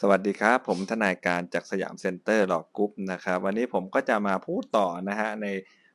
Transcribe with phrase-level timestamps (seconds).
[0.00, 5.46] สวัสดีครับ ผมทนายการจาก Siam Center Law Group นะครับวันนี้ผมก็จะมาพูดต่อนะฮะใน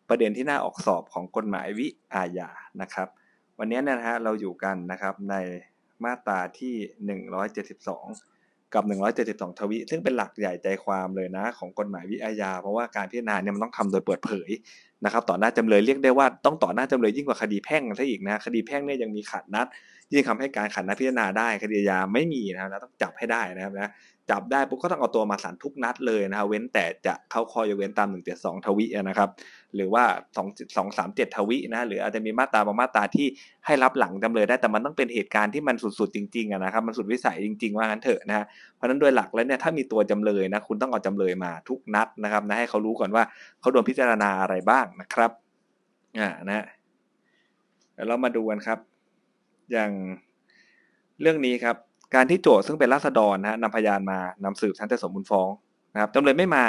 [0.10, 2.50] ประเด็นที่น่าออกสอบของกฎหมายวิอาญา
[2.82, 3.08] นะครับ
[3.60, 5.36] วันนี้เนี่ยนะฮะเราอยู่กันนะครับใน
[6.04, 6.76] มาตราที่
[7.74, 8.31] 172
[8.74, 8.84] กับ
[9.22, 14.50] 172 ทวิซึ่งเป็นหลักใหญ่ใจความเลยนะ ของกฎหมายวิอาญา เพราะว่าการพิจารณาเนี่ยมันต้องทำโดยเปิดเผย
[15.06, 19.68] นะครับต่อหน้าจำเลยเรียกได้ว่าต้องต่อหน้าจำเลยยิ่งกว่าคดีแพ่งซะอีกนะคดีแพ่งเนี่ยยังมีขาดนัด
[20.14, 23.90] ยิ่งทำให้การขัดนัดพิจารณาได้คดีอาญาไม่มีนะครับต้องจับให้ได้นะครับนะ
[24.32, 29.30] จับได้ปุ๊บก็ต้องเอาตัวมาศาลทุกนัดเลยนะครับเว้นแต่จะเข้าข้อยเว้นตาม 172 ทวินะครับ
[29.76, 30.04] หรือว่า
[30.36, 33.28] 2 2 3 7 ทวินะหรืออาจจะมีมาตราบางมาตราที่
[33.66, 38.46] ให้รับหลังจำเลยได้แต่มันต้องเป็นเหตุการณ์ที่มันสุดๆจริงๆนะครับมันสุดวิสัยจริงๆว่างั้นเถอะนะฮะ
[38.76, 43.24] เพราะฉะนั้นโดยหลักแล้วเนี่ยถ้ามีตัวจำเลยนะคุณต้องเอาจำเลยมาทุกนัดนะครับนะให้เขารู้ก่อนว่า
[43.60, 45.32] เขาโดนพิจารณาอะไรบ้างนะครับ
[46.20, 46.66] อ่านะ
[47.94, 48.80] เดี๋ยวเรามาดูกันครับ
[49.72, 49.92] อย่าง
[51.22, 51.78] เรื่องนี้ครับ
[52.16, 55.50] การที่โจทย์ซึ่งเป็นราษฎรนะฮะนำพยานมานำสืบชั้นแต่สมมูลฟ้อง
[55.94, 56.66] นะครับจำเลยไม่มา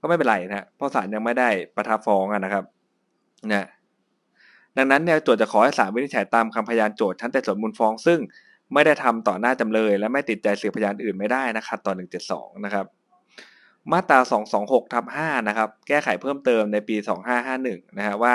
[0.00, 2.64] ก็ไม่เป็นไรนะเพราะศาลยังไม่ได้ประทับฟ้องนะครับ
[3.52, 3.68] นะ
[4.76, 8.18] ดังนั้นเนี่ยโจทย์จะขอให้ศาลวินิจฉัยตามคำพยานโจทย์ชั้นแต่สมมูลฟ้อง ซึ่ง
[8.74, 11.92] ไม่ได้ทำต่อหน้าจำเลย และไม่ติดใจสืบพยานอื่นไม่ได้นะครับต่อ
[12.28, 12.86] 172นะครับ
[13.92, 14.18] มาตรา
[14.56, 16.96] 226ทับ5นะครับ แก้ไขเพิ่มเติมในปี
[17.46, 18.34] 2551 นะฮะว่า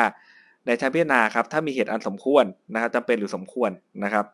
[0.66, 3.72] ในชั้นพิจารณาครับ ถ้ามีเหตุอันสมควรนะครับจำเป็นหรือสมควร
[4.04, 4.26] นะครับ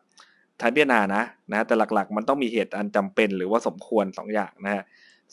[0.60, 4.82] ชั้นพิจารณานะนะแต่หลักๆ มันต้องมีเหตุอันจำเป็นหรือว่าสมควร2ออย่างนะฮะ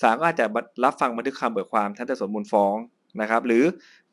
[0.01, 0.45] ศาลก็อาจจะ
[0.83, 2.75] รับฟังบันทึกคำเบิกความชั้นแต่สมมูลฟ้อง
[3.21, 3.63] นะครับ หรือ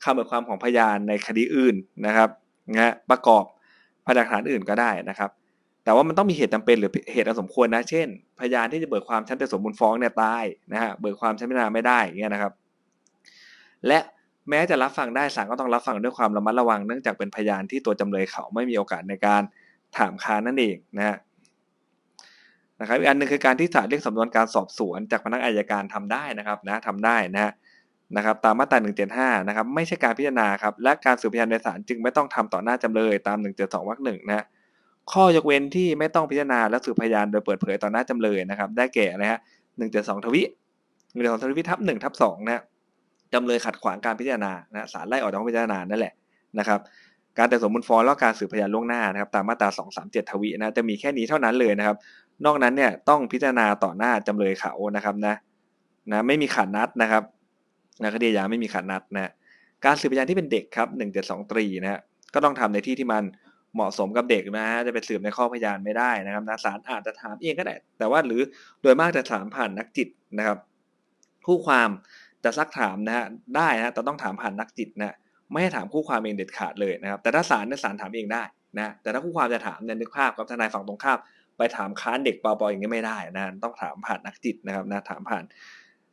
[0.04, 2.28] คำเบิกความของพยานในคดีอื่นนะครับ
[2.72, 3.44] นะประกอบ
[4.06, 5.30] พยานฐานอื่นก็ได้นะครับ
[5.84, 8.08] แต่ว่ามันต้องมีเหตุจำเป็นหรือเหตุอันสมควรนะเช่น
[8.40, 12.52] พยานที่จะเบิกความชั้นแต่สมมูลฟ้องเนี่ยตายนะฮะเบิกความชั้นพิจารณาไม่ได้อย่างเงี้ยนะครับ
[13.86, 13.98] และ
[14.50, 19.42] แม้จะรับฟังได้ศาลก็ต้องรับฟังด้วยความระมัดระวังเนื่องจากเป็นพยานที่ตัวจำเลยเขาไม่มีโอกาสในการ
[19.98, 21.16] ถามค้านนั่นเองนะฮะ
[22.80, 27.52] นะครับอีกอันหนึ่งคือการที่ศาลเรียกสำนวนการสอบสวน จากพนักอายการทำได้นะครับนะทำได้นะฮะ
[28.16, 28.78] นะครับตามมาตรา
[29.38, 34.44] 175 นะครับ ไม่ใช่การพิจารณาครับ และการสืบพยานในศาลจึงไม่ต้องทำต่อหน้าจำเลยตาม 172วรรคหนึ่งนะ
[35.12, 39.38] ข้อยกเว้นที่ไม่ต้องพิจารณาและสืบพยานโดยเปิดเผยต่อหน้าจำเลยนะครับ ได้แก่นะฮะ
[39.80, 40.42] 172ทวิ
[41.12, 42.62] 172ทวิทับ1ทับ2นะ
[43.32, 46.14] จำเลยขัดขวางการพิจารณานะศาลไล่ออกจากห้องพิจารณานั่นแหละ
[46.58, 46.80] นะครับ
[47.38, 49.68] การแต่สมมูลฟ้องแล้วการสืบพยานล่วงหน้านะครับตามมาตรา
[50.00, 51.96] 237 ทวินะจะมีแค่นี้เท่านั้นเลยนะครับ
[52.44, 55.34] นอกนั้นเนี่ยต้องพิจารณาต่อหน้าจำเลยเขานะครับนะ
[56.10, 57.22] นะไม่มีขัดนัดนะครับ
[58.02, 59.30] นะคดียาไม่มีขัดนัดนะ
[59.84, 60.88] การสืบพยานที่เป็นเด็กครับ
[61.20, 62.00] 172 ตรีนะฮะ
[62.34, 63.24] ก็ต้องทำในที่ที่มัน
[63.74, 68.42] เหมาะสมกับเด็กนะฮะจะไปสืบในข้อพยานไม่ได้นะครับนะศาลอาจจะถามเองก็ได้แต่ว่าหรือ
[68.82, 70.58] โดยมากจะถามผ่านนักจิตนะครับ
[71.46, 71.88] คู่ความ
[72.44, 73.26] จะซักถามนะฮะ
[73.56, 75.16] ได้นะแต่ต้องถามผ่านนักจิตนะ
[75.52, 78.42] ไม่ให้ถามคู่ความเองเด็ดขาดเลยนะครับ แต่ถ้าศาลเนี่ยศาลถามเองได้
[78.78, 81.18] นะแต่ถ้าคู่ความจะถามเนี่ยนึกภาพกับทนายฝั่งตรงข้าม
[81.58, 85.44] ไปถามค้านเด็กปอปออย่างนี้ไม่ได้นะต้องถามผ่านนักจิตนะครับนะถามผ่าน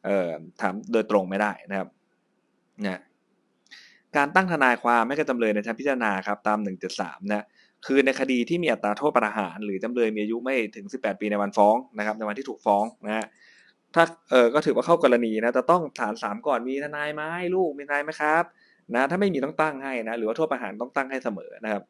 [0.05, 0.29] เอ่อ
[0.61, 1.89] ถามโดยตรงไม่ได้นะครับ
[2.85, 3.01] นะ
[4.15, 6.59] การตั้งทนายความให้กับจำเลยในชั้นพิจารณาครับตาม
[6.95, 7.45] 1.3นะ
[7.85, 13.25] คือในคดีที่มีอัตราโทษประหาร หรือจำเลยมีอายุไม่ถึง 18 ปีในวันฟ้องนะครับในวันที่ถูกฟ้องนะฮะ
[13.95, 17.23] ถ้าเออก็ถือว่าเข้ากรณีนะจะต้องฐานสามก่อนมีทนายไหม
[17.55, 18.43] ลูกมีทนายไหมครับ
[18.95, 21.83] นะถ้าไม่มีต้องตั้งให้นะหรือว่าโทษประหารต้องตั้งให้เสมอนะครับ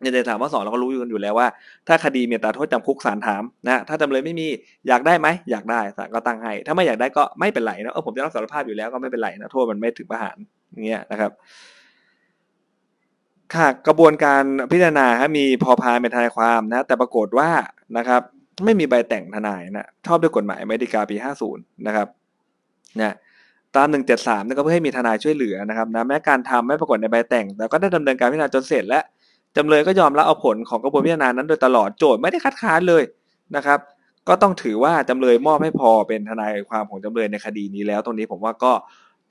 [0.00, 1.48] ในถามว่าสอนเราก็รู้อยู่กันอยู่แล้วว่า
[1.88, 4.46] ถ้าคดีมีตาโทษจำคุกศาลถามนะถ้าจำเลยไม่มี
[4.88, 10.36] อยากได้ไหมอยากได้ศาลก็ตั้งให้ ถ้าไม่อยากได้ก็ไม่เป็นไรนะเออผมจะรับสารภาพอยู่แล้วก็ไม่เป็นไรนะโทษมันไม่ถึงประหาร
[10.72, 11.30] อย่างเงี้ยนะครับ
[13.54, 17.50] ค่ะกระบวนการพิจารณาครับมีพอพานเป็นทนายความนะ แต่ปรากฏว่า
[17.98, 18.22] นะครับ
[18.64, 21.16] ไม่มีใบแต่งทนายนะชอบด้วยกฎหมายอเมริกาปี
[21.50, 22.08] 50 นะครับ
[23.00, 23.14] นะ
[23.76, 29.00] ตาม 173นี่นก็เพื่อให้มีทนายช่วยเหลือนะครับนะแม้การทำไม่ปรากฏในใบแต่ง แต่ก็ได้ดำเนินการพิจารณาจนเสร็จ และ
[29.56, 33.02] จำเลยก็ยอมรับเอาผลของกระบวนพิจารณานั้นโดยตลอดโจทย์ไม่ได้คัดค้านเลย
[33.56, 33.78] นะครับ
[34.28, 38.72] ก็ต้องถือว่าจำเลยมอบให้พอเป็นทนายความของจำเลยในคดีนี้แล้ว ตรงนี้ผมว่าก็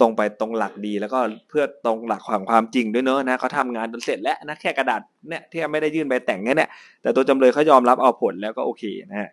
[0.01, 6.69] ตรงไปตรงหลักดีแล้วก็เพื่อตรงหลักความความจริงด้วยเนอะนะเขาทำงานจนเสร็จแล้วนะแค่กระดาษเนี่ยที่ไม่ได้ยื่นใบแต่งแค่นี่ย
[7.01, 9.29] แต่ตัวจำเลยเขายอมรับเอาผลแล้วก็โอเคนะฮะ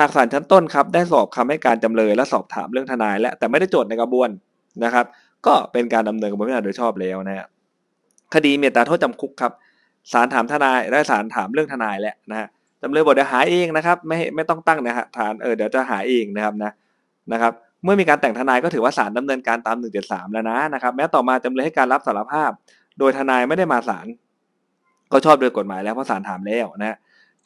[0.00, 4.28] หากศาลชั้นต้นครับได้สอบคำให้การจำเลยและสอบถามเรื่องทนาย และแต่ไม่ได้โจทย์ในกระบวน
[4.84, 5.06] นะครับ
[5.46, 7.46] ก็เป็นการดำเนินกระบวนการโดยชอบแล้วนะฮะ
[8.34, 9.52] คดีเมีอัตาโทษจำคุกครับ
[10.12, 12.48] ศาลถามทนายได้ศาลถามเรื่องทนายแหละนะฮะ
[12.82, 16.72] จำเลยบอกเดี๋ยวหาเองนะครับ ไม่ไม่ต้องตั้งนะฮะฐานเออเดี๋ยวจะหาเองนะครับนะ
[17.32, 17.52] นะครับ
[17.84, 22.50] เมื่อมีการแต่งทนายก็ถือว่าศาลดำเนินการตาม 173 แล้วนะนะครับแม้ต่อมาจำเลยให้การรับสารภาพ
[22.98, 24.06] โดยทนายไม่ได้มาศาล
[25.12, 26.96] ก็ชอบโดยกฎหมายแล้วเพราะศาลถามแล้วนะ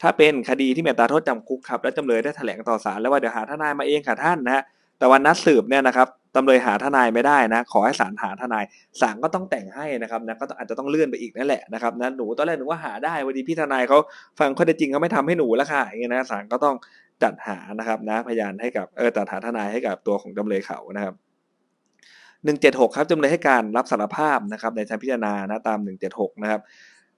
[0.01, 4.63] ถ้าเป็นคดีที่มีอัตราโทษจำคุกครับแล้วจำเลยได้แถลงต่อศาลแล้วว่าเดี๋ยวหาทนายมาเองค่ะท่านนะฮะ
[4.97, 8.63] แต่วันนัดสืบเนี่ยนะครับจำเลยหาทนายไม่ได้นะ ขอให้ศาลหาทนาย
[9.01, 13.97] ศาลก็ต้องแต่งให้นะครับนะก็อาจจะต้องเลื่อนไปอีกนั่นแหละนะครับนะหนูตอนแรกหนูว่าหาได้วันดีพี่ทนายเขา
[14.39, 16.75] ฟังข้อเท็จจริงเขาไม่ทำให้หนูแล้วค่ะอย่างเงี้ยนะศาลก็ต้อง
[17.23, 21.15] จัดหานะครับนะพยานให้กับเออจัดหาทนายให้กับตัวของจำเลยเขานะครับ
[22.45, 26.61] หนึ่งเจ็ดหกครับจำเลยให้การรับสารภาพนะครับในชั้นพิจารณานะตามหนึ่งเจ็ดหกนะครับ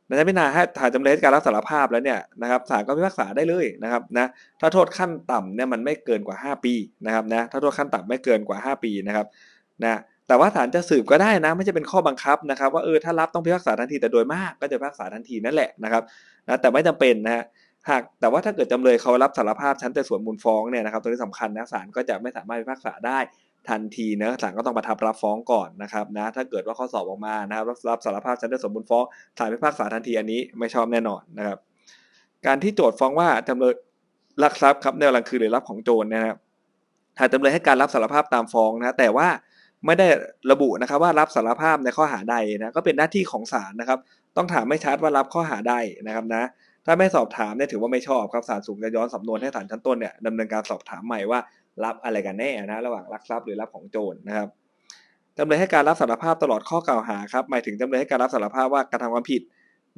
[0.08, 4.28] ในชั้นพิจารณาให้ถ่ายจำเลยให้การรับสารภาพแล้วเนี่ยนะครับศาลก็พิพากษาได้เลยนะครับนะ
[4.60, 6.74] ถ้าโทษขั้นต่ำเนี่ยมันไม่เกินกว่า 5 ปี
[7.06, 9.26] นะครับนะถ้าโทษขั้นต่ำไม่เกินกว่า 5 ปีนะครับ
[9.84, 16.04] นะแต่ว่าศาลจะสืบก็ได้นะไม่ใช่เป็นข้อบังคับนะครับ ว่าเออถ้ารับต้องพิพากษาทันทีแต่โดยมากก็จะพิพากษาทันทีนั่นแหละนะครับ
[16.48, 17.44] นะแต่ไม่จำเป็นนะฮะ
[17.90, 23.20] หากแต่ว่าถ้าเกิดจำเลยเขารับสารภาพชั้นแต่ส่วนมูลฟ้องเนี่ยนะครับตัวนี้สำคัญนะศาลก็จะไม่สามารถพิพากษาได้
[23.70, 29.04] ทันทีนะศาลก็ต้องประทับรับฟ้องก่อนนะครับนะถ้าเกิดว่าข้อสอบออกมานะครับรับสารภาพชั้นแต่ส่วนมูลฟ้อง
[29.38, 31.58] ศาลพิพากษาทันทีอันนี้ไม่ชอบแน่นอนนะครับ
[32.46, 33.74] การที่โจทย์ฟ้องว่าจำเลย
[34.44, 36.38] ลักทรัพย์ครับในวลากลางคืนหรือรับของโจรนะครับ
[37.20, 39.28] หากจำเลยให้การรับสารภาพตามฟ้องนะแต่ว่า
[39.86, 40.08] ไม่ได้
[40.52, 44.00] ระบุนะครับว่ารับสารภาพในข้อหาใดนะก็เป็นหน้าที่ของศาลนะครับ
[44.38, 45.76] ต้องถามไม่ชัดว่ารับข้อหาใด
[46.08, 46.44] นะครับนะ
[46.86, 51.40] ถ้าไม่สอบถามเนี่ยถือว่าไม่ชอบครับศาลสูงจะย้อนสำนวนให้ศาลชั้นต้นเนี่ยดำเนินการสอบถามใหม่ว่า
[51.84, 54.48] รับอะไรกันแน่นะระหว่างลักทรัพย์หรือรับของโจรนะครับ
[55.38, 59.42] จำเลยให้การรับสารภาพตลอดข้อกล่าวหาครับหมายถึงจำเลยให้การรับสารภาพว่ากระทำความผิด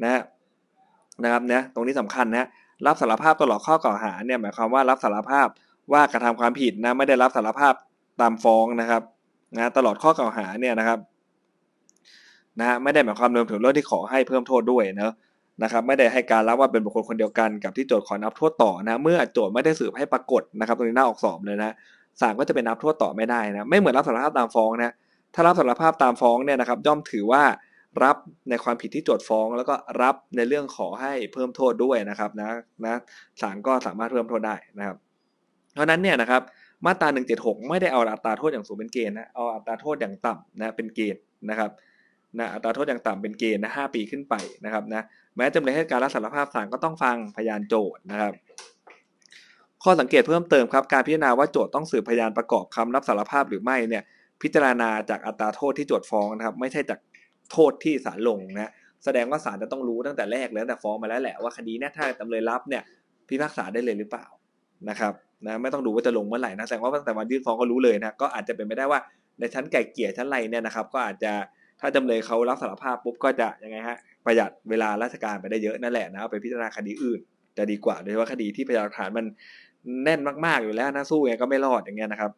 [0.04, 0.22] นะ
[1.24, 2.48] นะครับเนี่ยตรงนี้สำคัญนะ
[2.86, 5.48] รับสารภาพตลอดข้อกล่าวหาเนี่ยหมายความว่ารับสารภาพ
[5.94, 7.74] ว่ากระทำความผิดนะไม่ได้รับสารภาพ
[8.22, 9.02] ตามฟ้องนะครับ
[9.56, 11.00] นะตลอดข้อกล่าวหาเนี่ยนะครับ
[12.60, 15.14] นะไม่ได้หมายความรวมถึงเรื่องที่ขอให้เพิ่มโทษด้วยเนะ
[15.64, 21.72] นะครับไม่ได้ให้การรับว่าเป็นบุคคลคนเดียวกันกับที่โจทย์ขอนับโทษต่อนะเมื่อโจทย์ไม่ได้สืบให้ปรากฏนะครับตรงนี้น่าออกสอบเลยนะ
[22.22, 24.94] ศาลก็จะเป็นนับโทษต่อไม่ได้นะไม่เหมือนรับสารภาพตามฟ้องนะ
[25.34, 27.44] ถ้ารับสารภาพตามฟ้องเนี่ยนะครับย่อมถือว่า
[28.04, 28.18] รับ
[28.50, 32.50] ในความผิดที่โจทย์ฟ้อง แล้วก็รับในเรื่องขอให้เพิ่มโทษด้วยนะครับนะ
[32.84, 33.00] นะ
[33.42, 34.98] ศาลก็สามารถเพิ่มโทษได้นะครับ
[35.74, 36.42] เพราะนั้นเนี่ยนะครับ
[36.86, 37.08] มาตรา
[37.40, 41.72] 176 ไม่ได้เอาอัตราโทษอย่างสูงเป็นเกณฑ์นะเอาอัตราโทษอย่างต่ำนะเป็นเกณฑ์นะครับ
[42.38, 44.36] นะอัตราโทษอย่างต่ำเป็นเกณฑ์นะ5ปีขึ้นไป
[44.66, 45.04] นะครับนะ
[45.36, 48.34] แม้จำเลยให้การรับสารภาพศาลก็ต้องฟังพยานโจทย์นะครับ
[49.84, 54.04] ข้อสังเกตเพิ่มเติมครับการพิจารณาว่าโจทย์ต้องสืบพยานประกอบคำรับสารภาพหรือไม่เนี่ย
[54.42, 57.00] พิจารณาจากอัตราโทษที่โจทย์ฟ้องนะครับ ไม่ใช่จาก
[57.52, 58.72] โทษที่ศาลลงนะ
[59.06, 62.84] แสดงว่าศาลจะต้องรู้ตั้งแต่แรกแล้วแต่ฟ้องมาแล้วแหละว่าคดีเนี่ยถ้าจำเลยรับเนี่ย
[63.30, 64.26] พิพากษาได้เลยหรือเปล่า
[64.90, 65.14] นะครับ
[65.46, 69.00] นะไม่ต้องดูว่าจะลงเมื่อไหร่นะแสดงว่าตั้งแต่วันยื่นฟ้องก็รู้เลยนะก็อาจจะเป็นไปได้ว่า
[69.40, 71.34] ในชั้นไก่เกี่ยชั้นไรเนี่ยนะครับ ก็อาจจะ
[71.82, 77.20] ถ้าจำเลยเขารับสารภาพปุ๊บก็จะยังไงฮะประหยัดเวลาราชการไปได้เยอะนั่นแหละนะไปพิจารณาคดีอื่น
[77.58, 79.26] จะดีกว่าโดยเฉพาะคดีที่พยานหลักฐานมัน
[80.04, 82.32] แน่นมากๆอยู่แล้วนะสู้ไงก็ไม่รอดอย่างเงี้ยนะครับ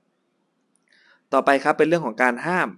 [1.34, 2.70] ต่อไปครับเป็นเรื่องของการห้าม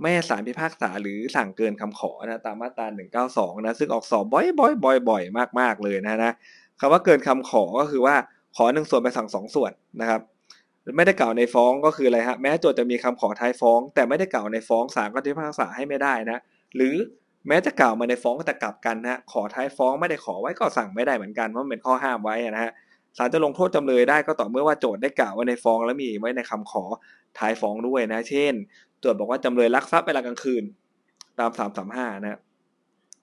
[0.00, 2.86] ไม่ให้ศาลพิพากษาหรือสั่งเกินคำขอนะตามมาตรา
[3.26, 6.32] 192นะซึ่งออกสอบบ่อยๆบ่อยๆมากๆเลยนะนะ
[6.80, 8.14] คำว่าเกินคำขอก็คือว่า
[8.56, 10.20] ขอหนึ่งส่วนไปสั่งสองส่วนนะครับ
[10.96, 16.38] ไม่ได้กล่าวในฟ้องก็คืออะไรฮะแม้โจทย์จะมีคำขอท้ายฟ้อง แต่ไม่ได้กล่าวในฟ้องศาลก็พิพากษาให้ไม่ได้นะ
[16.76, 16.94] หรือ
[17.48, 22.72] แม้จะกล่าวมาในฟ้องก็จะกลับกันนะขอท้ายฟ้องไม่ได้ขอไว้ก็สั่งไม่ได้เหมือนกันเพราะมันเป็นข้อห้ามไว้นะฮะ
[23.18, 26.84] ศาลจะลงโทษจำเลยได้ก็ต่อเมื่อว่าโจทย์ได้กล่าวไว้ในฟ้อง แล้วมีไว้ในคำขอ
[27.38, 28.54] ท้ายฟ้องด้วยนะ เช่น
[29.00, 30.64] โจทย์บอกว่าจำเลยลักทรัพย์เวลากลางคืน
[31.38, 32.40] ตามสามสามห้านะ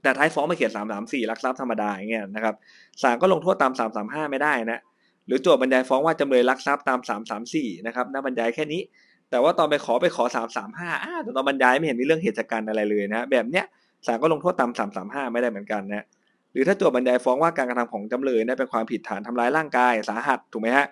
[0.04, 2.56] แต่ท้ายฟ้องไม่เขียนสามสามสี่ลักทรัพย์ธรรมดาอย่างเงี้ยนะครับ
[3.01, 4.80] ศาลก็ลงโทษตามสามสามห้าไม่ได้นะ
[5.28, 8.81] หรือโจทย์บรรยายฟ้องว่าจำเลยลักทรัพย์ตามสามสามสี่นะครับน่าบรรยายแค่นี้
[9.30, 10.92] แต่ว่าตอนไปขอไปขอสามสามห้า
[11.24, 13.66] แต่ตอนบรรยายไม่เห็นมีเรื่องเหตุการณ์อะไรเลยนะแบบเนี้ย
[14.06, 16.06] ศาลก็ลงโทษตามสามสามห้าไม่ได้เหมือนกันนะ
[16.52, 20.88] หรือถ้าโจทย์บรรยายฟ้องว่าการกระทำของจำเลยเนี่ยเป็นความผิดฐานทำร้ายร่างกายสาหัสถูกไหมฮะ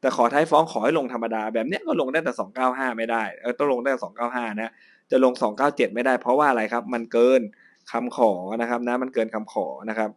[0.00, 4.70] แต่ขอท้ายฟ้องขอให้ลงธรรมดา แบบเนี้ยก็ลงได้แต่สองเก้าห้าไม่ได้เออต้องลงได้สองเก้าห้านะ
[5.10, 7.40] จะลงสองเก้าเจ็ดไม่ได้เพราะว่าอะไรครับ มันเกิน
[7.92, 8.32] คำขอ
[8.62, 10.10] นะครับนะมันเกินคำขอนะครับ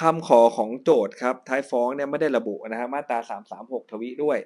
[0.00, 3.18] คำขอของโจทย์ครับท้ายฟ้องเนี่ยไม่ได้ระบุนะฮะมาตรา
[3.56, 4.38] 336 ทวิด้วย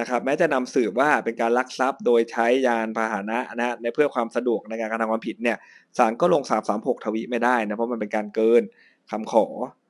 [0.00, 5.56] นะครับแม้จะนำสืบว่าเป็นการลักทรัพย์โดยใช้ยานพาหนะนะในเพื่อความสะดวกในการกระทำความผิดเนี่ย
[5.98, 6.42] ศาลก็ลง
[6.74, 8.62] 336 ทวิไม่ได้นะเพราะมันเป็นการเกิน
[9.10, 9.46] คำขอ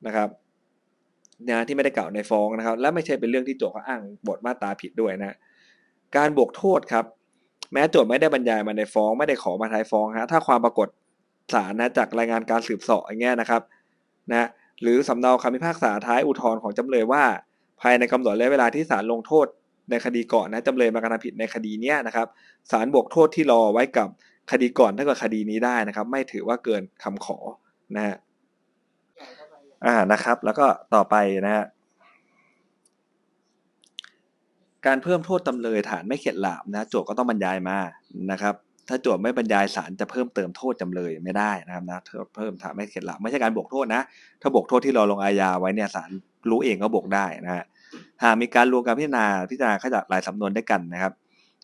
[0.06, 0.28] นะครับ
[1.48, 5.36] นะที่ไม่ได้กล่าวในฟ้องนะครับ และไม่ใช่เป็นเรื่องที่โจทย์เขาอ้างบทมาตราผิดด้วยนะ
[6.16, 7.04] การบวกโทษครับ
[7.72, 10.88] แม้โจทย์ไม่ได้บรรยายมาในฟ้อง ไม่ได้ขอมาท้ายฟ้องฮะถ้าความปรากฏ
[11.54, 13.62] ศาลนะจากรายงานการสืบสอบอย่างเงี้ยนะครับ
[14.30, 14.48] นะ
[14.82, 17.24] หรือสำเนาคำพิพากษาท้ายอุทธรณ์ของจำเลยว่า
[17.80, 19.46] ภายในกำหนดระยะเวลาที่ศาลลงโทษ
[19.90, 22.26] ในคดีก่อนนะจำเลยมากระทำผิดในคดีเนี้ยนะครับ
[22.70, 24.08] ศาลบวกโทษที่รอไว้กับ
[24.50, 27.38] คดีก่อนถ้าเกิดคดีนี้ได้นะครับ ไม่ถือว่าเกินคำขอ
[27.96, 28.16] นะฮะ
[29.86, 31.16] อ่านะครับ แล้วก็ต่อไป
[31.46, 31.66] นะฮะ
[34.86, 37.78] การเพิ่มโทษจำเลยฐานไม่เข็ดหลาบนะโจทก็ต้องบรรยายมา
[38.32, 38.54] นะครับ
[38.88, 42.00] ถ้าโจทย์ไม่บรรยายสารจะเพิ่มเติมโทษจำเลยไม่ได้นะครับนะ
[42.36, 44.02] เพิ่มถามไม่เข็ดหลับไม่ใช่การบวกโทษนะ
[44.40, 46.10] ถ้าบวกโทษที่เราลงอาญาไว้เนี่ยสาร
[46.50, 47.64] รู้เองก็บวกได้นะฮะ
[48.22, 51.12] หากมีการรวมการพิจารณาพิจารณาขจัดหลายสำนวนด้วยกันนะครับ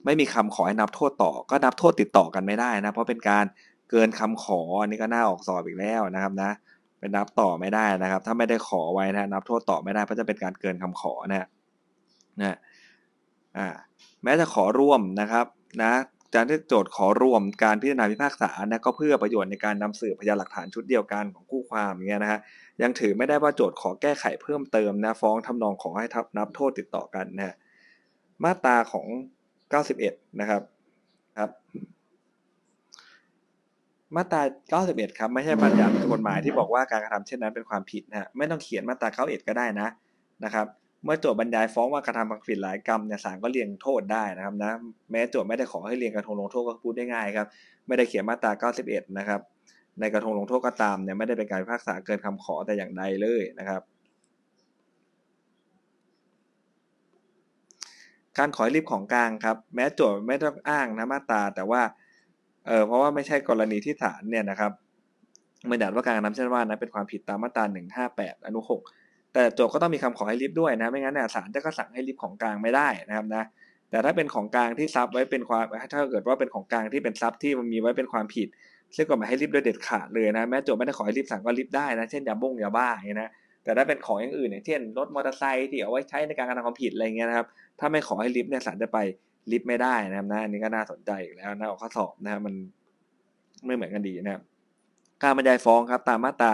[0.04, 3.44] ไม่มีคำขอให้นับโทษต่อ ก็นับโทษติดต่อกันไม่ได้นะ เพราะเป็นการ
[3.90, 6.50] เกินคำขออันนี้ก็น่าออกสอบอีกแล้วนะครับนะ
[6.98, 11.48] ไปไปนับต่อไม่ได้นะครับ ถ้าไม่ได้ขอไว้นะนับโทษต่อไม่ได้เพราะจะเป็นการเกินคำขอนะ
[12.42, 12.56] นะ
[13.56, 13.68] อ่า
[14.22, 15.46] แม้จะขอร่วมนะครับ
[15.82, 15.92] นะ
[16.34, 22.40] การที่โจทย์ขอรวมการพิจารณาพิพากษานะก็เพื่อประโยชน์ในการนำสืบพยานหลักฐานชุดเดียวกันของคู่ความเงี้ยนะฮะ
[22.82, 27.54] ยังถือไม่ได้ว่าโจทย์ขอแก้ไขเพิ่มเติมนะฟ้องทำนองขอให้ทับนับโทษติดต่อกันนะฮะ
[28.44, 29.06] มาตราของ
[29.72, 30.62] 91 นะครับ
[31.38, 31.50] ครับ
[34.16, 34.42] มาตรา
[34.86, 39.88] 91 ครับ ไม่ใช่บัญญัติกฎหมายที่บอกว่าการกระทำเช่นนั้นเป็นความผิดนะฮะไม่ต้องเขียนมาตรา 91 ก็ได้นะ
[40.44, 40.66] นะครับ
[41.04, 44.72] เมื่อโจทย์บรรยายฟ้องว่ากระทำความผิดหลายกรรมเนี่ยศาลก็เรียงโทษได้นะครับนะ
[45.10, 47.46] แม้โจทย์ไม่ได้ขอให้เรียงกระทงลงโทษก็พูดได้ง่ายครับ
[47.86, 49.40] ไม่ได้เขียนมาตรา 91 นะครับ
[50.00, 53.82] ในกระทงลงโทษก็ตามเนี่ยไม่ได้เป็นการพิพากษาเกินคำขอแต่อย่างใดเลยนะครับ
[58.38, 61.82] การขอรีบของกลางครับ แม้โจทย์ไม่ต้องอ้างนะมาตราแต่ว่า
[62.66, 64.72] เออเพราะว่าไม่ใช่กรณีที่ศาลเนี่ยนะครับ
[65.68, 67.64] ไม่ดัดว่าการนำเช่นว่านะเป็นความผิดตามมาตรา
[68.04, 69.03] 158 อนุ 6
[69.34, 73.44] แต่โจทก็ต้องมีคำขอให้ลิฟด้วยนะ ไม่งั้นเนี่ยศาลจะก็สั่งให้ลิฟของกลางไม่ได้นะครับนะ
[73.90, 78.48] แต่ถ้าเป็นของกลางที่ทรัพย์ไว้เป็นความ ถ้าเกิดว่าเป็นของกลางที่เป็นทรัพย์ที่มันมีไว้เป็นความผิด
[78.96, 83.30] ซึ่งกฎหมายให้ริบโดยเด็ดขาดเลยนะ แม้โจทก์ไม่ได้ขอให้ริบศาลก็ริบได้นะ เช่นยาบ้งยาบ้าอย่างนี้นะ
[83.64, 87.46] แต่ถ้าเป็นของอย่างอื่นอย่างเช่นรถมอเตอร์ไซค์ที่เอาไว้ใช้ในการกระทำความผิดอะไรเงี้ยนะครับ
[87.80, 88.98] ถ้าไม่ขอให้ริบเนี่ยศาลจะไป
[89.52, 92.54] ริบไม่ได้นะครับนะอันนี้ก็น่าสนใจอีกแล้วนะออกข้อสอบนะครับมัน
[93.66, 94.42] ไม่เหมือนกันดีนะครับ
[95.22, 96.52] การบรรยายฟ้องครับตามมาตรา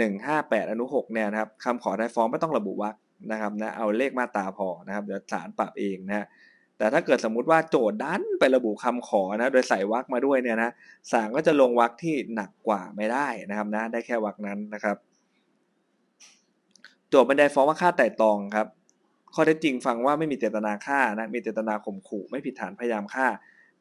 [0.00, 2.94] 158 อนุ 6 เนี่ยนะครับคำขอท้ายฟ้องไม่ต้องระบุวรรค
[3.32, 6.26] นะครับนะเอาเลขมาตราพอนะครับเดี๋ยวศาลปรับเองนะ
[6.78, 10.70] แต่ถ้าเกิดสมมุติว่าโจทย์ดันไประบุคำขอนะโดยใส่วรรคมาด้วยเนี่ยนะ
[11.12, 14.96] ศาลก็จะลงวรรคที่หนักกว่าไม่ได้นะครับนะได้แค่วรรคนั้นนะครับ
[17.08, 18.66] โจทย์บรรยายฟ้องว่าฆ่าแต่ตองครับ
[19.34, 23.26] ข้อเท็จจริงฟังว่าไม่มีเจตนาฆ่านะมีเจตนาข่มขู่ไม่ผิดฐานพยายามฆ่า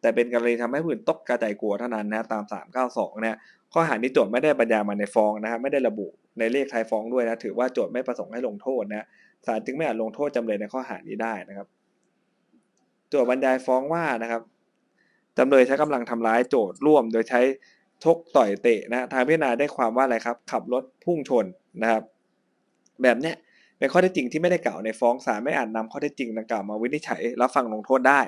[0.02, 2.44] แต่เป็นกรณีทำให้ผู้อื่นตกกระจายกลัวเท่านั้นนะตาม
[2.84, 3.36] 392เนี่ย
[3.74, 6.08] ข้อหานี้โจทย์ไม่ได้บรรยายมาในฟ้องนะครับไม่ได้ระบุ
[6.40, 9.06] ในเลขท้ายฟ้องด้วยนะถือว่าโจทย์ไม่ประสงค์ให้ลงโทษนะ
[9.46, 11.68] ศาลจึงไม่อาจลงโทษจำเลยในข้อหานี้ได้นะครับ
[13.10, 14.42] โจทย์บรรยายฟ้องว่านะครับ
[15.38, 17.42] จำเลยใช้กำลังทำร้ายโจทย์ร่วม โดยใช้
[18.04, 21.46] ชกต่อยเตะนะทางพิจารณาได้ความว่าอะไรครับ ขับรถพุ่งชน
[21.82, 22.04] นะครับ
[23.04, 23.36] แบบเนี้ย
[23.78, 28.22] เป็นข้อเท็จจริงที่ไม่ได้กล่าวในฟ้องศาลไม่อาจนำข้อเท็จจริงดังกล่าวมาวินิจฉัยรับฟังลงโทษได้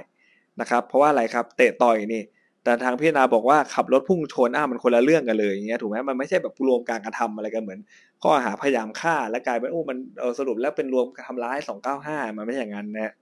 [0.61, 2.21] นะครับ เพราะว่าอะไรครับเตะต่อยนี่
[2.63, 7.79] แต่ทางพิจารณาบอกว่าขับรถพุ่งชนอ้ามันคนละเรื่องกันเลยอย่างเงี้ยถูกไหมมันไม่ใช่แบบรวมการกระทำอะไรกันเหมือน
[8.23, 13.13] ข้อหาพยายามฆ่าและกลายเป็นโอ้มันเออสรุปแล้วเป็นรวมทำร้ายสองเก้าห้ามันไม่อย่างนั้นนะ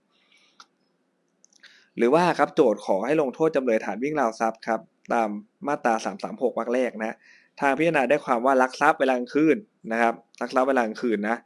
[1.98, 4.80] หรือว่าครับโจทย์ขอให้ลงโทษจำเลยฐานวิ่งราวทรัพย์ครับ
[5.12, 5.28] ตาม
[5.66, 7.16] มาตราสามสามหกวรรคแรกนะ
[7.60, 9.56] ทางพิจารณาได้ความว่าลักทรัพย์เวลากลางคืน
[9.92, 11.36] นะครับลักทรัพย์เวลากลางคืนนะ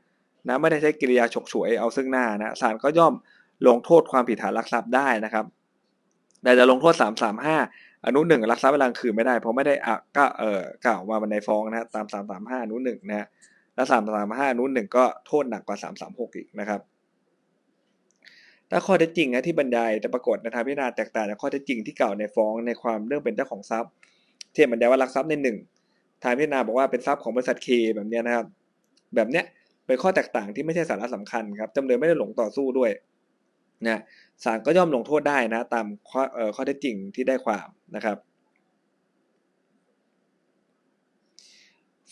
[0.49, 3.15] นะไม่ได้ใช้กิริยาฉกฉวยเอาซึ่งหน้านะศาลก็ย่อม
[3.69, 5.45] ลงโทษความผิดฐานลักทรัพย์ได้นะครับ
[6.43, 7.57] แต่จะลงโทษสามสามห้า
[8.07, 13.27] อนุหนึ่งรักทรัพย์เวลาคืนไม่ได้ เพราะไม่ได้อะก็เออกล่าวมาในฟ้องนะตามสามสามห้าอนุหนึ่งนะ
[13.75, 16.81] และสามสามห้าอนุหนึ่งก็โทษหนักกว่าสามสามหกอีกนะครับ
[18.71, 23.91] ถ้าข้อเท็จจริงนะที่บรรยายจะปรากฏในทางพิจารณาแตกต่างจากข้อเท็จจริงที่กล่าวในฟ้องในความเรื่องเป็นเจ้าของทรัพย์
[24.53, 25.57] เที่บรรยายว่ารักทรัพย์ในหนึ่ง
[26.23, 28.47] ทางพิจารณาบอกว่าเป็นทรัพย์ของบริษัทเคแบบนี้นะครับ
[29.15, 29.45] แบบเนี้ย
[29.87, 32.91] เป็นข้อแตกต่างที่ไม่ใช่สาระสำคัญครับจำเลยไม่ได้หลงต่อสู้ด้วย
[33.87, 34.01] นะ
[34.45, 36.23] ศาลก็ย่อมลงโทษได้นะ ตามข้อ
[36.57, 38.17] ข้อเท็จจริงที่ได้ความ นะครับ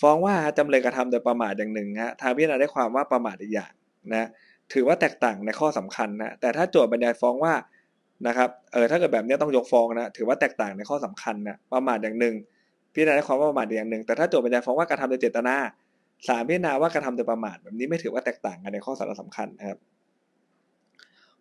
[0.01, 3.73] ฟ้องว่าจำเลยกระทำโดยประมาทอย่างหนึ่งฮะทางพิจารณาได้ความว่าประมาทอีกอย่าง
[4.13, 4.29] นะ
[4.73, 7.55] ถือว่าแตกต่างในข้อสำคัญนะแต่ถ้าโจทย์บรรยายฟ้องว่า
[8.27, 12.35] นะครับเออถ้าเกิดแบบนี้ต้องยกฟ้องนะถือว่าแตกต่างในข้อสำคัญนะประมาทอย่างหนึ่ง
[12.93, 15.57] พิจารณาได้ความว่าประมาทอย่างหนึ่งแต่ถ้าโจทย์บรรยายฟ้องว่ากระทำโดยเจตนา
[16.27, 19.79] ศาลพิจารณาว่ากระทำโดยประมาทแบบนี้ไม่ถือว่าแตกต่างกันในข้อสาระสำคัญนะครับ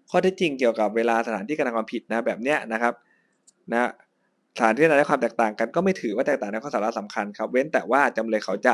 [0.09, 2.93] ข้อเท็จจริงเกี่ยวกับเวลาสถานที่การทำความผิดนะแบบเนี้ยนะครับ
[3.71, 3.91] นะ
[4.59, 8.73] สานที่นั้ความแตกต่างกันก็ไม่ถือว่าแตกต่างในข้อสาระสำคัญครับ เว้นแต่ว่าจำเลยเขาจะ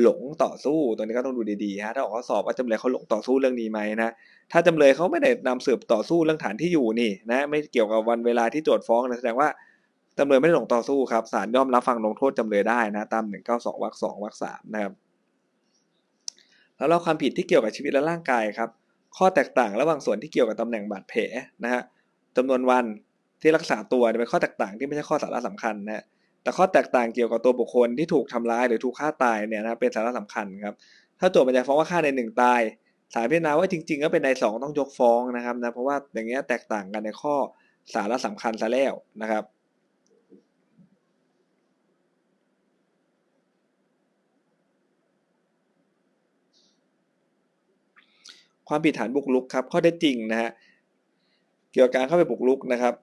[0.00, 4.10] หลงต่อสู้ตรงนี้ก็ต้องดูดีๆฮะถ้าออกข้อสอบว่าจำเลยเขาหลงต่อสู้เรื่องนี้ไหมนะ
[4.52, 9.48] ถ้าจำเลยเขาไม่ได้นำสืบต่อสู้เรื่องฐานที่อยู่นี่นะไม่เกี่ยวกับวันเวลาที่โจทย์ฟ้องนะแสดงว่า
[10.18, 14.92] จำเลยไม่ได้หลงต่อสู้ครับศาลย่อมรับฟังลงโทษจำเลยได้นะตาม 192วรรค2วรรค3นะครับ
[16.76, 18.70] แล้วเราความผิดที่เกี่ยวกับชีวิตและร่างกายครับ
[19.16, 21.20] ข้อแตกต่างระหว่างส่วนที่เกี่ยวกับตำแหน่งบาดแผล
[21.64, 21.82] นะฮะ
[22.36, 22.84] จำนวนวัน
[23.40, 26.04] ที่รักษาตัวเป็นข้อแตกต่างที่ไม่ใช่ข้อสาระสำคัญนะ
[26.42, 30.74] แต่ข้อแตกต่างเกี่ยวกับตัวบุคคลที่ถูกทำร้ายหรือถูกฆ่าตายเนี่ยนะเป็นสาระสำคัญครับ
[31.20, 32.60] ถ้าโจทย์บรรยายฟ้องว่าฆ่าในหนึ่งตาย
[33.14, 37.34] ศาลพิจารณาว่าจริง ๆ ก็เป็นในสองต้องยกฟ้องนะครับนะเพราะว่าอย่างเงี้ยแตกต่างกันในข้อ
[37.94, 39.44] สาระสำคัญซะแล้วนะครับ
[48.68, 50.50] ความผิดฐานบุกรุกครับข้อได้จริงนะฮะ
[51.72, 52.94] เกี่ยวกับการเข้าไปบุกรุกนะครับ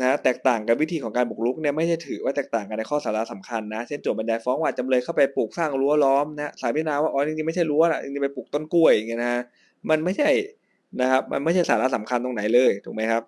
[0.00, 9.42] นะแตกต่างกับวิธีของการบุกรุกเนี่ยไม่ใช่ถือว่าแตกต่างกันในข้อสาระสำคัญนะเช่นโจทย์บรรยายฟ้องว่าจำเลยเข้าไปปลูกสร้างรั้วล้อมนะสารพิจารณาว่าอ๋อจริงๆไม่ใช่รั้วนะจริงๆไปปลูกต้นกล้วยอย่างเงี้ยนะ
[9.90, 10.30] มันไม่ใช่
[11.00, 13.22] นะครับ มันไม่ใช่สาระสำคัญตรงไหนเลยถูกไหมครับ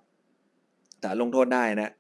[1.02, 1.92] ศาลลงโทษได้นะ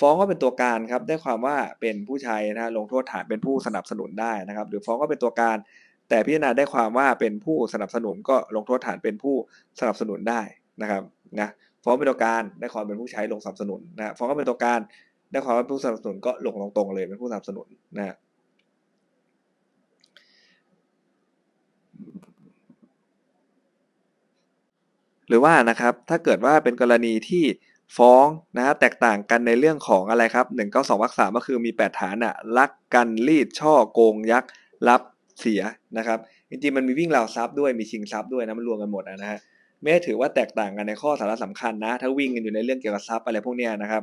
[0.00, 5.56] ฟ้องก็เป็นตัวการครับได้ความว่าเป็นผู้ใช้นะลงโทษฐานเป็นผู้สนับสนุนได้นะครับ หรือฟ้องก็เป็นตัวการ
[6.08, 9.36] แต่พิจารณาได้ความว่าเป็นผู้สนับสนุนก็ลงโทษฐานเป็นผู้
[9.80, 10.40] สนับสนุนได้
[10.82, 11.02] นะครับ
[11.40, 11.50] นะ
[11.84, 14.80] ฟ้องเป็นตัวการได้ความเป็นผู้ใช้ลงสนับสนุนนะฟ้องก็เป็นตัวการ
[15.30, 17.66] ได้ความว่าผู้สนับสนุนก็ลงตรงๆเลยเป็นผู้สนับสนุน
[17.98, 18.16] นะ
[25.28, 27.44] หรือว่านะครับถ้าเกิดว่าเป็นกรณีที่
[27.96, 28.26] ฟ้อง
[28.56, 34.44] นะฮะแตกต่างกันในเรื่องของอะไรครับ1 9 2วรรคสามก็คือมี 8 ฐานอะลักกันรีดช่อโกงยัก
[34.88, 35.02] รับ
[35.40, 35.62] เสีย
[35.98, 36.18] นะครับ
[36.50, 39.40] จริงๆมันมีวิ่งราวทรัพย์ด้วยมีชิงทรัพย์ด้วยนะมันรวมกันหมดนะฮะ
[39.84, 44.02] ไม่ถือว่าแตกต่างกันในข้อสาระสำคัญนะ ถ้าวิ่งกันอยู่ในเรื่องเกี่ยวกับทรัพย์อะไรพวกนี้นะครับ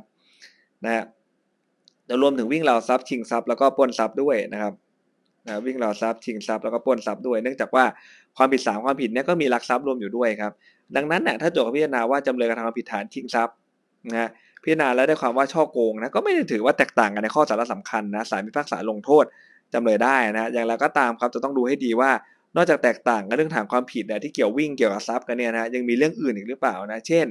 [0.84, 1.04] นะฮะ
[2.10, 4.74] จะรวมถึงวิ่งราวทรัพย์ชิงทรัพย์แล้วก็ปล้นทรัพย์ด้วยนะครับ
[5.48, 7.86] นะวิ่งราวทรัพย์ชิงทรัพย์แล้วก็ปล้นทรัพย์ด้วย เนื่องจากว่า
[8.38, 10.52] ความผิด3ความผิดเนี้ยก็มีลักทรัพย์รวมอยู่ด้วยครับ
[10.96, 13.56] ดังนั้นเนี่ยถ้าโจทย์พิจารณาว่าจำเลยกระทำความผิดฐานชิงทรัพย์
[14.12, 14.30] นะฮะ
[14.64, 19.26] พิจารณาแล้วได้ความว่าช่อโกงนะก็ไม่ได้ถือว่าแตกต่างกันในข้อสาระสำคัญนะศาลพิพากษาลงโทษ
[19.74, 22.12] จำเลยได้นะอย่างไรก็ตามครับจะต้องดูให้ดีว่า
[22.55, 27.25] นอกจากแตกต่างกันเรื่องฐานความผิดนี่ยที่เกี่ยววิ่งเกี่ยวกับทรัพย์กันเนี่ยนะยังมีเรื่องอื่นอีกหรือเปล่านะเช่น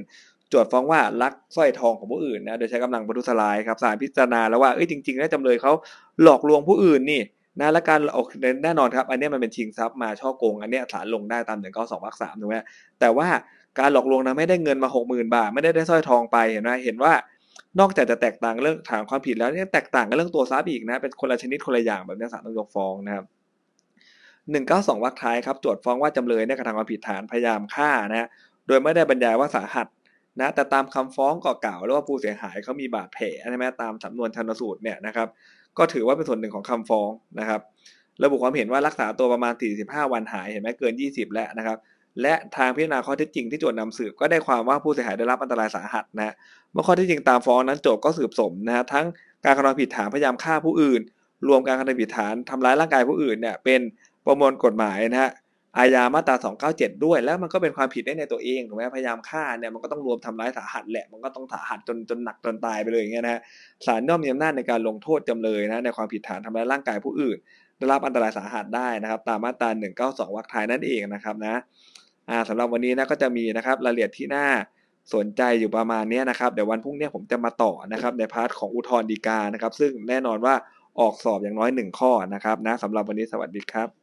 [0.53, 5.71] จทฟ้องว่าลักสร้อยทองของผู้อื่นนะโดยใช้กำลังประทุษร้ายครับศาลพิจารณาแล้วว่าเอ้ยจริงๆแล้วจำเลยเขา
[6.23, 7.21] หลอกลวงผู้อื่นนี่
[7.59, 8.27] นะและการออก
[8.63, 12.55] แน่นอนครับ อันนี้มันเป็นชิงทรัพย์มาช่อโกง อันนี้ศาลลงได้ตามหนึ่งเก้าสองวรรคสามถูกไหม
[12.99, 13.27] แต่ว่า
[13.79, 17.13] การหลอกลวงนะไม่ได้เงินมาหกหมื่นบาท ไม่ได้ได้สร้อยทองไปเห็นไหมเห็นว่า
[17.79, 23.25] นอกจากจะแตกต่างเรื่องฐานความผิดแล้วเนี่ยแตกต่างกันเรื่องตัวทรัพย์อีกนะเป็นคนละชนิดคนละอย่างแบบนี้ศาลต้องยกฟ้องนะครับ
[24.51, 28.27] หนึ่งเก้าสองวรรคท้ายครับตรวจฟ้องว่าจำเลยเนี่ยกระทำความผิดฐานพยายามฆ่านะฮะ
[28.67, 29.87] โดยไม่ได้บรรยายว่าสาหัส
[30.39, 35.27] นะแต่ตามคำฟ้องก็กล่าวแล้วว่าผู้เสียหายเขามีบาดแผลใช่ไหมตามสำนวนชันสูตรเนี่ยนะครับ
[35.77, 37.61] ก็ถือว่าเป็นส่วนหนึ่งของคำฟ้องนะครับ
[38.23, 39.53] ระบุความเห็นว่ารักษาตัวประมาณ
[39.83, 41.77] 45 วันหายเห็นไหมเกิน 20 แล้วนะครับ
[42.21, 46.33] และทางพิจารณาข้อเท็จจริงที่โจทย์นำสืบก็ได้ความว่าผู้เสียหายได้รับอันตรายสาหัสนะ
[46.71, 49.05] เมื่อข้อเท็จจริงตามฟ้องนั้นโจทย์ก็สืบสมนะฮะทั้ง
[49.45, 51.01] การกระทำผิดฐานพยายามฆ่าผู้อื่น
[51.47, 53.79] รวมการกระทำผิดฐานทำร้ายร่างกายผู้อื่นเนี่ยเป็น
[54.25, 55.31] ประมวลกฎหมายนะฮะ
[55.77, 56.35] อาญามาตรา
[56.69, 63.41] 297 ด้วย แล้วมันก็เป็นความผิดได้ในตัวเองถูกไหมพยายามฆ่าเนี่ยมันก็ต้องรวมทำร้ายสาหัสแหละ มันก็ต้องสาหัสจนจนหนักจนตายไปเลยอย่างเงี้ยนะฮะ
[63.85, 67.37] ศาลย่อมมีอำนาจในการลงโทษจำเลยนะในความผิดฐานทำร้ายร่างกายผู้อื่น
[67.77, 69.69] ได้รับอันตรายสาหัสได้นะครับ ตามมาตรา
[70.03, 71.55] 192 วรรคท้ายนั่นเองนะครับนะ
[72.29, 74.47] อ่าสำหรับวันนี้นะก็จะมีนะครับรายละเอียดที่น่า
[75.13, 80.55] สนใจอยู่ประมาณนี้นะครับเดี๋ยววันพรุ่งนี้ผมจะมาต่อนะครับใน part ของอุทธรณ์ฎีกานะครับ ซึ่งแน่นอนว่า
[80.99, 84.00] ออกสอบอย่างน้อยหนึ่งข้อนะครับนะสำหรับวันนี้สวัสดีครับ